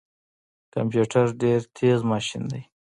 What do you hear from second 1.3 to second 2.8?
ډیر تیز ماشین دی